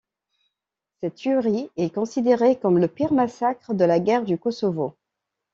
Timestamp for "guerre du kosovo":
3.99-4.95